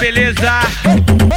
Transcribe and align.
beleza? 0.00 0.60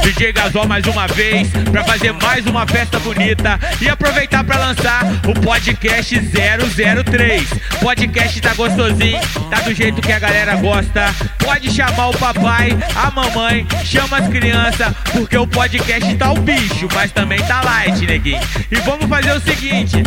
DJ 0.02 0.32
Gasol 0.32 0.66
mais 0.66 0.84
uma 0.86 1.06
vez 1.06 1.48
pra 1.70 1.84
fazer 1.84 2.12
mais 2.12 2.44
uma 2.46 2.66
festa 2.66 2.98
bonita 2.98 3.58
e 3.80 3.88
aproveitar 3.88 4.42
pra 4.42 4.58
lançar 4.58 5.04
o 5.28 5.40
podcast 5.40 6.18
003. 6.18 7.48
Podcast 7.80 8.40
tá 8.40 8.52
gostosinho, 8.54 9.20
tá 9.48 9.60
do 9.60 9.72
jeito 9.72 10.02
que 10.02 10.12
a 10.12 10.18
galera 10.18 10.56
gosta. 10.56 11.14
Pode 11.38 11.70
chamar 11.70 12.08
o 12.08 12.18
papai, 12.18 12.76
a 12.96 13.10
mamãe, 13.12 13.66
chama 13.84 14.18
as 14.18 14.28
crianças, 14.28 14.92
porque 15.12 15.36
o 15.36 15.46
podcast 15.46 16.14
tá 16.16 16.32
o 16.32 16.40
bicho, 16.40 16.88
mas 16.92 17.12
também 17.12 17.38
tá 17.42 17.62
light, 17.62 18.04
neguinho. 18.04 18.40
E 18.70 18.76
vamos 18.80 19.06
fazer 19.06 19.32
o 19.32 19.40
seguinte: 19.40 20.02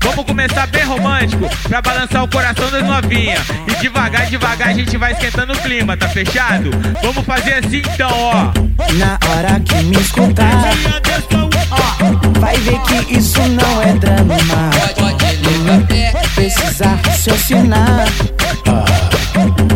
vamos 0.00 0.24
começar 0.24 0.66
bem 0.66 0.84
romântico 0.84 1.48
pra 1.68 1.80
balançar 1.80 2.24
o 2.24 2.28
coração 2.28 2.68
das 2.70 2.84
novinhas. 2.84 3.40
E 3.68 3.74
devagar, 3.76 4.26
devagar 4.26 4.68
a 4.68 4.72
gente 4.72 4.96
vai 4.96 5.12
esquentando 5.12 5.52
o 5.52 5.58
clima, 5.58 5.96
tá 5.96 6.08
fechado? 6.08 6.70
Vamos 7.00 7.24
fazer 7.24 7.64
assim 7.64 7.78
então, 7.78 8.10
ó. 8.10 8.52
Na 8.94 9.18
hora 9.28 9.35
que 9.64 9.82
me 9.82 9.96
escutar, 9.96 10.72
vai 12.40 12.56
ver 12.56 12.80
que 12.80 13.18
isso 13.18 13.40
não 13.48 13.82
é 13.82 13.92
drama. 13.94 14.70
Precisa 16.34 16.98
raciocinar. 17.04 18.06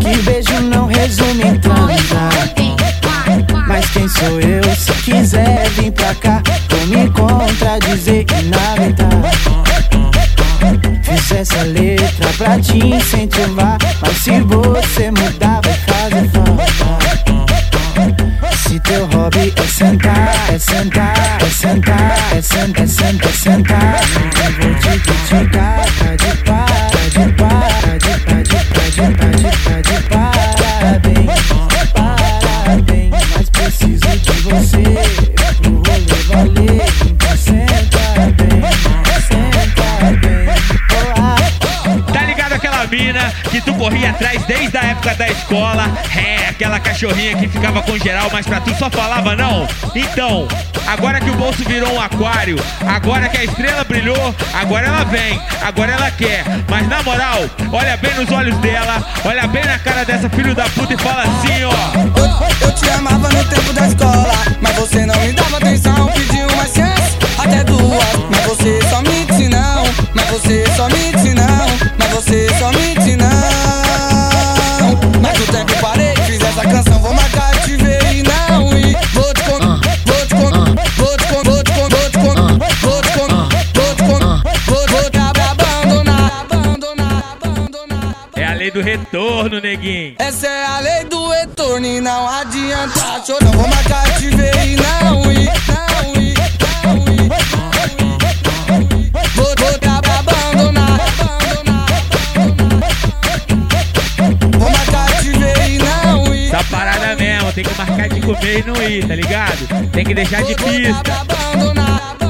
Que 0.01 0.23
beijo 0.23 0.61
não 0.63 0.87
resume 0.87 1.45
em. 1.45 1.61
Mas 3.67 3.89
quem 3.91 4.09
sou 4.09 4.41
eu? 4.41 4.63
Se 4.75 4.93
quiser 5.03 5.69
vir 5.71 5.93
pra 5.93 6.15
cá, 6.15 6.43
vou 6.69 6.87
me 6.87 7.11
contradizer 7.11 8.25
e 8.39 8.43
navegar. 8.45 9.11
Fiz 11.03 11.33
essa 11.33 11.63
letra 11.63 12.33
pra 12.37 12.59
te 12.59 12.79
incentivar. 12.79 13.79
Mas 14.01 14.17
se 14.17 14.41
você 14.41 15.11
mudar, 15.11 15.40
sentar, 22.39 22.83
é 22.83 22.87
sentar, 22.87 23.25
é 23.25 23.33
sentar, 25.29 25.70
atrás 44.41 44.47
desde 44.47 44.77
a 44.79 44.83
época 44.83 45.15
da 45.15 45.29
escola? 45.29 45.85
É, 46.17 46.49
aquela 46.49 46.81
cachorrinha 46.81 47.37
que 47.37 47.49
ficava 47.49 47.83
com 47.83 47.99
geral, 47.99 48.29
mas 48.33 48.47
pra 48.47 48.61
tu 48.61 48.75
só 48.77 48.91
falava 48.91 49.37
não? 49.37 49.67
Então, 49.95 50.47
agora 50.87 51.21
que 51.21 51.31
o 51.31 51.35
bolso 51.35 51.63
virou 51.65 51.93
um 51.93 52.01
aquário, 52.01 52.57
agora 52.87 53.29
que 53.29 53.39
a 53.39 53.45
estrela 53.45 53.85
brilhou, 53.85 54.35
agora 54.53 54.87
ela 54.87 55.05
vem, 55.05 55.41
agora 55.63 55.93
ela 55.93 56.11
quer. 56.11 56.45
Mas 56.69 56.89
na 56.89 57.03
moral, 57.03 57.39
olha 57.73 57.97
bem 57.97 58.15
nos 58.15 58.31
olhos 58.31 58.57
dela, 58.59 59.03
olha 59.25 59.47
bem 59.47 59.65
na 59.65 59.79
cara 59.79 60.05
dessa 60.05 60.29
filho 60.31 60.55
da 60.55 60.65
puta 60.71 60.95
e 60.95 60.99
fala 60.99 61.23
assim, 61.23 61.65
ó. 61.65 61.71
Eu, 62.19 62.69
eu 62.69 62.75
te 62.75 62.89
amava 62.91 63.29
no 63.29 63.45
tempo 63.45 63.73
da 63.73 63.87
escola, 63.87 64.33
mas 64.61 64.77
você 64.77 65.07
não 65.07 65.19
me 65.21 65.33
dava 65.33 65.57
atenção. 65.57 66.07
Pedi 66.09 66.43
uma 66.43 66.60
lei 88.71 88.83
do 88.83 88.83
retorno, 88.83 89.61
neguinho. 89.61 90.15
Essa 90.19 90.47
é 90.47 90.65
a 90.65 90.81
lei 90.81 91.05
do 91.05 91.29
retorno 91.29 91.87
e 91.87 92.01
não 92.01 92.29
adianta 92.29 93.23
chorar. 93.27 93.51
Vou 93.53 93.69
marcar 93.69 94.05
te 94.19 94.29
ver 94.29 94.55
e 94.67 94.77
não 94.77 95.33
ir, 95.33 95.51
não 95.69 96.23
ir, 96.23 96.35
não 96.85 96.97
ir, 96.97 97.29
não 97.29 98.81
ir. 98.81 99.11
Vou 99.35 99.55
voltar 99.59 100.01
pra 100.03 100.19
abandonar. 100.19 101.01
Vou 104.59 104.71
marcar 104.71 105.21
te 105.21 105.31
ver 105.31 105.69
e 105.69 105.79
não 105.79 106.35
ir. 106.35 106.55
Essa 106.55 106.65
parada 106.65 107.17
mesmo, 107.17 107.53
tem 107.53 107.65
que 107.65 107.77
marcar 107.77 108.09
de 108.09 108.21
comer 108.21 108.59
e 108.59 108.63
não 108.63 108.83
ir, 108.83 109.07
tá 109.07 109.15
ligado? 109.17 109.91
Tem 109.93 110.05
que 110.05 110.15
deixar 110.15 110.43
de 110.43 110.55
pista. 110.55 111.03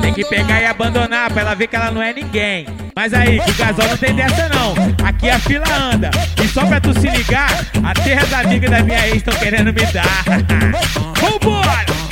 Tem 0.01 0.15
que 0.15 0.25
pegar 0.25 0.61
e 0.61 0.67
abandonar 0.67 1.31
pra 1.31 1.43
ela 1.43 1.55
ver 1.55 1.67
que 1.67 1.77
ela 1.77 1.91
não 1.91 2.03
é 2.03 2.12
ninguém. 2.12 2.67
Mas 3.00 3.15
aí, 3.15 3.41
que 3.41 3.50
o 3.50 3.55
gasol 3.55 3.88
não 3.88 3.97
tem 3.97 4.15
dessa 4.15 4.47
não. 4.50 4.75
Aqui 5.03 5.31
a 5.31 5.38
fila 5.38 5.65
anda. 5.75 6.11
E 6.37 6.47
só 6.47 6.66
pra 6.66 6.78
tu 6.78 6.93
se 7.00 7.09
ligar, 7.09 7.49
até 7.83 8.12
as 8.12 8.31
amigas 8.31 8.71
da 8.71 8.83
minha 8.83 9.09
ex 9.09 9.16
estão 9.16 9.34
querendo 9.37 9.72
me 9.72 9.87
dar. 9.87 10.22
Vambora! 11.19 12.09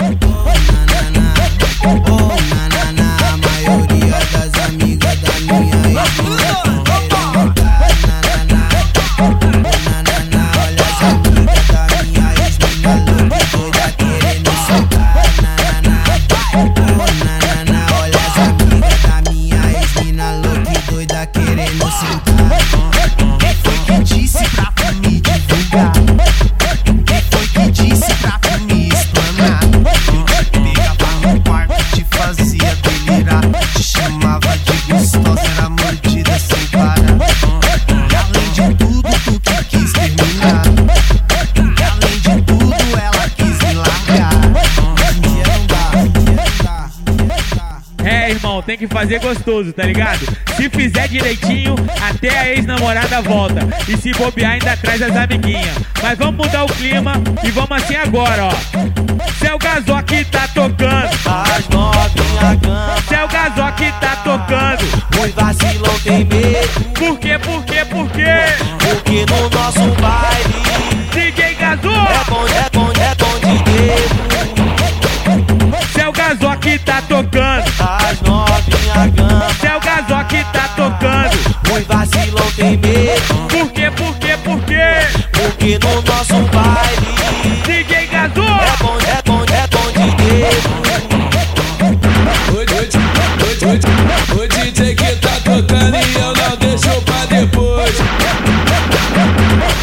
Que 48.79 48.87
fazer 48.87 49.19
gostoso, 49.19 49.73
tá 49.73 49.83
ligado? 49.83 50.21
Se 50.57 50.71
fizer 50.71 51.09
direitinho, 51.09 51.75
até 52.01 52.39
a 52.39 52.49
ex-namorada 52.49 53.21
volta. 53.21 53.67
E 53.89 53.97
se 53.97 54.13
bobear, 54.13 54.53
ainda 54.53 54.77
traz 54.77 55.03
as 55.03 55.17
amiguinhas. 55.17 55.77
Mas 56.01 56.17
vamos 56.17 56.47
mudar 56.47 56.65
o 56.65 56.69
clima 56.69 57.15
e 57.43 57.51
vamos 57.51 57.73
assim 57.73 57.97
agora, 57.97 58.45
ó. 58.45 58.53
Céu 59.41 59.59
Gasol 59.59 60.03
que 60.05 60.25
tá 60.27 60.47
tocando. 60.55 61.11
As 61.27 61.69
novinha 61.69 62.55
gama, 62.63 62.95
Céu 63.09 63.27
que 63.77 63.93
tá 64.01 64.17
tocando. 64.23 64.85
os 65.21 65.33
vacilão 65.33 65.99
tem 66.01 66.25
medo 66.25 66.81
Por 66.95 67.19
quê, 67.19 67.39
por 67.39 67.65
quê, 67.65 67.85
por 67.85 68.09
quê? 68.11 68.55
Porque 68.79 69.27
no 69.27 69.51
nosso 69.51 69.91
baile 70.01 70.55
DJ 71.13 71.55
Gasol! 71.55 71.93
É 71.93 72.25
bom, 72.29 72.47
é 72.47 72.71
bom, 72.73 72.93
é 72.93 73.15
bom 73.17 73.39
de 73.41 73.59
dedo 73.65 74.29
Céu 75.93 76.13
Gasol 76.13 76.57
que 76.59 76.79
tá 76.79 77.03
tocando. 77.03 77.68
No 85.69 86.01
nosso 86.03 86.35
baile 86.51 87.07
DJ 87.67 88.07
Gasol! 88.07 88.45
É 88.45 88.77
bom, 88.83 88.97
é 88.99 89.23
bom, 89.25 89.45
é 89.45 89.67
bom 89.69 89.89
de 89.93 90.07
dedo 90.17 90.71
O, 94.33 94.49
DJ 94.49 94.95
que 94.95 95.17
tá 95.17 95.29
tocando 95.45 95.97
e 95.97 96.15
eu 96.15 96.33
não 96.35 96.57
deixo 96.57 97.03
pra 97.03 97.27
depois. 97.27 97.99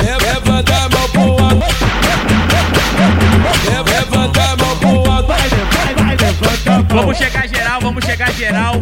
Le- 0.01 0.17
Levanta 0.25 0.73
a 0.75 0.89
mão 0.89 1.07
pro 1.09 1.43
alto. 1.45 1.75
Le- 3.63 3.81
Levanta 3.93 4.41
a 4.41 4.57
mão 4.57 4.75
pro 4.77 5.11
alto. 5.11 5.33
Vamos 6.89 7.17
chegar 7.17 7.47
geral, 7.47 7.79
vamos 7.81 8.03
chegar 8.05 8.31
geral. 8.33 8.81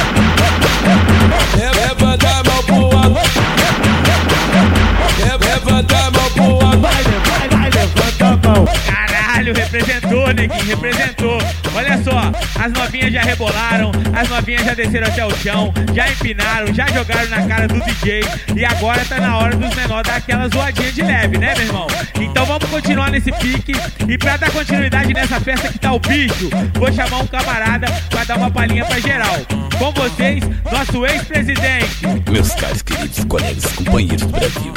representou. 10.71 11.37
Olha 11.73 12.01
só, 12.03 12.31
as 12.59 12.71
novinhas 12.71 13.13
já 13.13 13.21
rebolaram, 13.21 13.91
as 14.13 14.29
novinhas 14.29 14.65
já 14.65 14.73
desceram 14.73 15.07
até 15.07 15.25
o 15.25 15.31
chão, 15.37 15.73
já 15.93 16.09
empinaram, 16.09 16.73
já 16.73 16.87
jogaram 16.87 17.29
na 17.29 17.47
cara 17.47 17.67
do 17.67 17.79
DJ. 17.81 18.21
E 18.55 18.65
agora 18.65 19.03
tá 19.05 19.19
na 19.19 19.37
hora 19.37 19.55
dos 19.55 19.73
menores 19.75 20.07
dar 20.07 20.17
aquela 20.17 20.47
zoadinha 20.47 20.91
de 20.91 21.01
leve, 21.01 21.37
né, 21.37 21.53
meu 21.55 21.65
irmão? 21.65 21.87
Então 22.19 22.45
vamos 22.45 22.69
continuar 22.69 23.11
nesse 23.11 23.31
pique. 23.33 23.73
E 24.07 24.17
pra 24.17 24.37
dar 24.37 24.51
continuidade 24.51 25.13
nessa 25.13 25.39
festa 25.39 25.69
que 25.69 25.79
tá 25.79 25.91
o 25.93 25.99
bicho, 25.99 26.49
vou 26.75 26.91
chamar 26.91 27.19
um 27.19 27.27
camarada 27.27 27.87
pra 28.09 28.23
dar 28.23 28.37
uma 28.37 28.51
palhinha 28.51 28.85
pra 28.85 28.99
geral. 28.99 29.37
Com 29.77 29.91
vocês, 29.91 30.43
nosso 30.71 31.05
ex-presidente. 31.05 32.07
Meus 32.29 32.53
caros, 32.55 32.81
queridos 32.81 33.25
colegas, 33.25 33.65
companheiros 33.73 34.21
do 34.21 34.27
Brasil, 34.27 34.73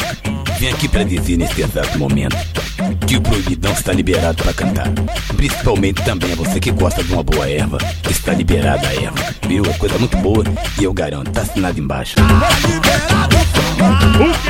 vim 0.59 0.69
aqui 0.69 0.89
para 0.89 1.05
dizer 1.05 1.37
neste 1.37 1.63
exato 1.63 1.99
momento 1.99 2.37
que 3.07 3.17
o 3.17 3.21
Proibidão 3.21 3.73
está 3.73 3.93
liberado 3.93 4.43
para 4.43 4.53
cantar. 4.53 4.91
Principalmente 5.37 6.03
também 6.03 6.33
a 6.33 6.37
você 6.37 6.61
que 6.61 6.71
gosta 6.71 7.03
de 7.03 7.13
uma 7.13 7.23
boa 7.23 7.49
erva. 7.49 7.79
Está 8.09 8.33
liberada 8.33 8.87
a 8.87 8.95
erva, 8.95 9.35
viu? 9.47 9.65
É 9.65 9.73
coisa 9.75 9.99
muito 9.99 10.17
boa 10.19 10.45
e 10.81 10.85
eu 10.85 10.93
garanto, 10.93 11.31
tá 11.31 11.43
assinado 11.43 11.79
embaixo. 11.79 12.17
O 12.19 14.43
que, 14.43 14.44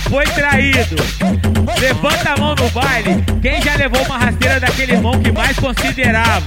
foi 0.00 0.24
traído. 0.24 0.96
Levanta 1.80 2.32
a 2.32 2.36
mão 2.36 2.54
no 2.54 2.68
baile, 2.70 3.24
quem 3.40 3.60
já 3.60 3.74
levou 3.76 4.02
uma 4.02 4.18
rasteira 4.18 4.60
daquele 4.60 4.92
irmão 4.92 5.20
que 5.20 5.32
mais 5.32 5.58
considerava. 5.58 6.46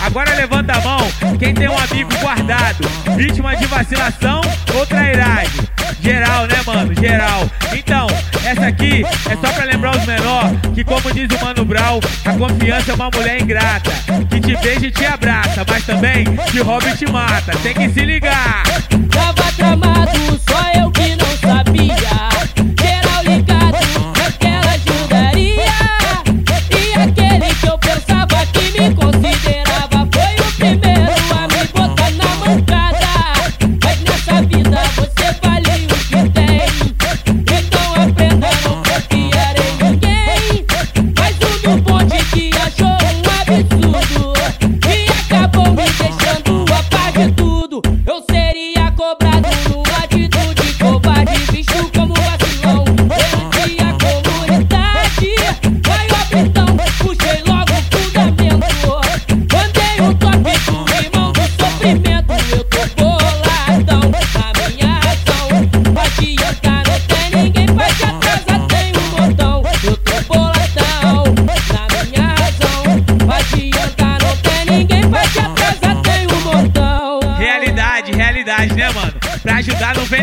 Agora 0.00 0.34
levanta 0.34 0.72
a 0.72 0.80
mão, 0.80 1.08
quem 1.38 1.54
tem 1.54 1.68
um 1.68 1.78
amigo 1.78 2.10
guardado, 2.20 2.88
vítima 3.16 3.54
de 3.56 3.66
vacilação 3.66 4.40
ou 4.74 4.86
trairagem. 4.86 5.68
Geral, 6.02 6.46
né, 6.46 6.56
mano? 6.66 6.94
Geral. 6.94 7.48
Então, 7.76 8.06
essa 8.44 8.66
aqui 8.66 9.04
é 9.04 9.36
só 9.36 9.52
pra 9.52 9.64
lembrar 9.64 9.96
os 9.96 10.06
menor 10.06 10.50
que, 10.74 10.82
como 10.82 11.12
diz 11.12 11.28
o 11.30 11.44
Mano 11.44 11.64
Brown, 11.64 12.00
a 12.24 12.32
confiança 12.32 12.92
é 12.92 12.94
uma 12.94 13.10
mulher 13.14 13.40
ingrata. 13.40 13.90
Que 14.30 14.40
te 14.40 14.56
beija 14.56 14.86
e 14.86 14.90
te 14.90 15.04
abraça, 15.04 15.64
mas 15.68 15.84
também 15.84 16.24
te 16.50 16.60
rouba 16.60 16.88
e 16.88 16.96
te 16.96 17.10
mata. 17.10 17.52
Tem 17.62 17.74
que 17.74 17.88
se 17.90 18.04
ligar. 18.04 18.62
Tava 19.10 19.52
tramado, 19.52 20.40
só 20.48 20.80
eu 20.80 20.90
que 20.90 21.16
não 21.16 21.19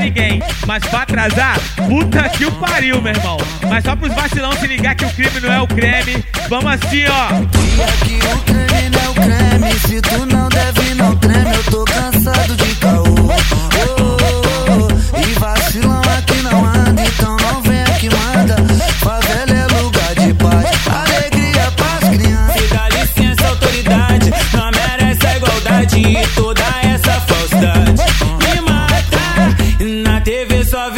ninguém, 0.08 0.42
mas 0.66 0.84
pra 0.86 1.02
atrasar, 1.02 1.60
puta 1.88 2.30
que 2.30 2.46
o 2.46 2.52
pariu, 2.54 3.02
meu 3.02 3.14
irmão. 3.14 3.38
Mas 3.70 3.84
só 3.84 3.96
pros 3.96 4.14
vacilão 4.14 4.54
se 4.54 4.68
ligar 4.68 4.96
que 4.96 5.06
o 5.06 5.10
crime 5.10 5.40
não 5.42 5.52
é 5.52 5.62
o 5.62 5.68
creme, 5.68 6.24
vamos 6.50 6.72
assim, 6.72 7.04
ó. 7.08 8.77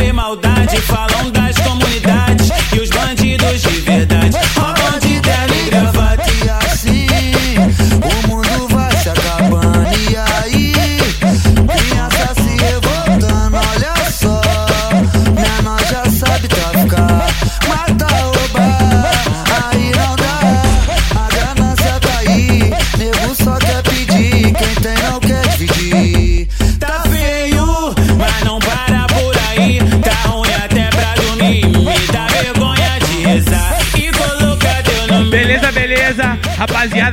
Vê 0.10 0.13
maldade, 0.13 0.75
falam 0.82 1.30
das 1.30 1.56
comunidades 1.60 2.50
e 2.75 2.80
os 2.80 2.89
bandidos 2.89 3.62
de 3.62 3.80
verdade. 3.82 4.39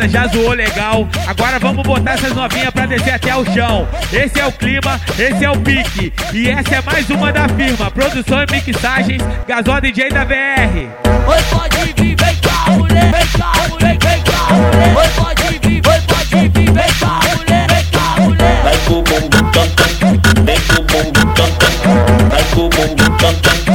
Já 0.08 0.26
zoou 0.28 0.52
legal. 0.52 1.08
Agora 1.26 1.58
vamos 1.58 1.82
botar 1.86 2.12
essas 2.12 2.32
novinhas 2.32 2.70
pra 2.70 2.86
descer 2.86 3.14
até 3.14 3.34
o 3.34 3.44
chão. 3.52 3.88
Esse 4.12 4.40
é 4.40 4.46
o 4.46 4.52
clima, 4.52 5.00
esse 5.18 5.44
é 5.44 5.50
o 5.50 5.58
pique. 5.58 6.12
E 6.32 6.48
essa 6.48 6.76
é 6.76 6.82
mais 6.82 7.08
uma 7.10 7.32
da 7.32 7.48
firma. 7.48 7.90
Produção 7.90 8.38
e 8.42 8.46
mixagens, 8.52 9.22
Gasol 9.46 9.80
DJ 9.80 10.10
da 10.10 10.24
BR. 10.24 10.88
Oi, 11.26 11.42
pode 11.50 11.76
vir, 11.96 12.16
vem 12.16 12.36
cá, 12.36 12.70
mulher, 12.70 13.12
vem 13.12 13.26
cá, 13.38 13.52
mulher, 13.68 13.98
vem 13.98 14.22
cá, 14.22 14.54
mulher. 14.54 14.96
Oi, 14.96 15.08
pode 15.16 15.58
vir, 15.68 15.82
oi, 15.86 16.00
pode 16.06 16.48
vir, 16.48 16.72
vem 16.72 16.92
cá, 17.00 17.20
mulher, 17.36 17.66
vem 17.68 17.84
cá, 17.90 18.20
mulher. 18.20 18.62
Vai 18.62 18.76
com 18.86 18.94
o 18.94 19.02
bumbum 19.02 19.50
tam 19.50 19.68
tam, 19.70 20.44
vem 20.44 20.60
com 20.60 20.74
o 20.74 20.84
bumbum 20.84 21.34
tam 21.34 21.50
tam. 21.50 22.28
Vai 22.30 22.44
com 22.54 22.60
o 22.60 22.68
bumbum 22.68 23.16
tam 23.16 23.34
tam, 23.34 23.65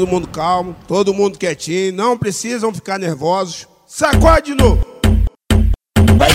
Todo 0.00 0.08
mundo 0.08 0.28
calmo, 0.28 0.74
todo 0.88 1.12
mundo 1.12 1.38
quietinho. 1.38 1.92
Não 1.92 2.16
precisam 2.16 2.72
ficar 2.72 2.98
nervosos, 2.98 3.68
Sacode 3.86 4.46
de 4.46 4.54
novo. 4.54 4.82
Vai 6.16 6.30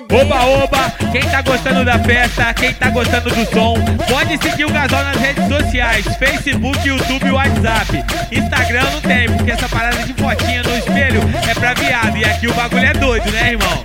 dele. 0.00 0.22
Oba, 0.22 0.44
oba! 0.44 0.92
Quem 1.12 1.22
tá 1.22 1.42
gostando 1.42 1.84
da 1.84 1.98
festa, 1.98 2.54
quem 2.54 2.72
tá 2.74 2.90
gostando 2.90 3.30
do 3.30 3.44
som, 3.52 3.74
pode 4.08 4.38
seguir 4.38 4.64
o 4.64 4.72
Gasol 4.72 5.02
nas 5.04 5.16
redes 5.16 5.48
sociais: 5.48 6.04
Facebook, 6.18 6.86
YouTube 6.86 7.26
e 7.26 7.30
WhatsApp. 7.30 8.04
Instagram 8.32 8.84
não 8.92 9.00
tem, 9.00 9.28
porque 9.30 9.50
essa 9.50 9.68
parada 9.68 10.02
de 10.04 10.12
fotinha 10.14 10.62
no 10.62 10.76
espelho 10.76 11.20
é 11.48 11.54
pra 11.54 11.74
viado. 11.74 12.16
E 12.16 12.24
aqui 12.24 12.46
o 12.46 12.54
bagulho 12.54 12.86
é 12.86 12.92
doido, 12.92 13.30
né, 13.30 13.52
irmão? 13.52 13.84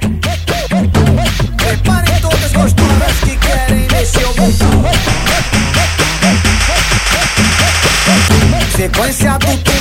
Preparem 1.58 2.20
todas 2.22 2.52
gostosas 2.52 3.20
que 3.24 3.38
querem 3.38 3.88
mexer 3.92 4.26
o 4.26 4.34
botão. 4.34 4.82
Sequência 8.76 9.38
do 9.38 9.58
tum, 9.58 9.72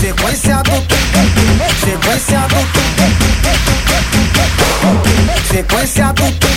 sequência 0.00 0.56
do 0.58 0.80
tum, 0.82 0.96
sequência 1.84 2.38
do 2.40 2.51
sequência 5.62 6.12
do 6.14 6.22
tum, 6.32 6.48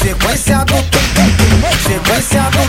sequência 0.00 0.58
do 0.58 0.74
tum, 0.74 1.00
sequência 1.82 2.42
do 2.50 2.60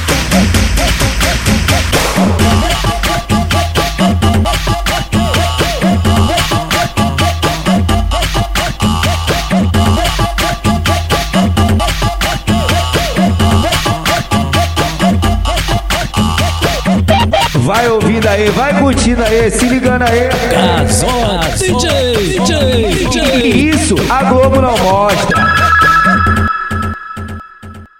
Vai 17.61 17.87
ouvindo 17.87 18.27
aí, 18.27 18.49
vai 18.49 18.73
curtindo 18.79 19.23
aí, 19.23 19.49
se 19.51 19.65
ligando 19.65 20.01
aí. 20.01 20.29
Gasol, 20.51 21.39
DJ, 21.57 22.39
DJ, 22.39 23.05
DJ. 23.05 23.69
Isso, 23.69 23.95
a 24.09 24.23
Globo 24.23 24.61
não 24.61 24.77
mostra. 24.77 25.30